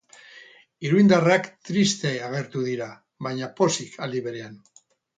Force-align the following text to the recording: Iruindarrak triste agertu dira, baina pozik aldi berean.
Iruindarrak 0.87 1.51
triste 1.71 2.15
agertu 2.31 2.65
dira, 2.71 2.91
baina 3.29 3.55
pozik 3.63 4.03
aldi 4.09 4.29
berean. 4.31 4.63